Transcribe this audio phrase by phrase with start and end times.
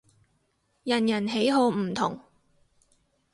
[0.83, 2.19] 人人喜好唔同